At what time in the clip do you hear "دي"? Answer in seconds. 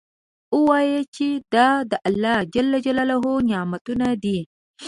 4.23-4.39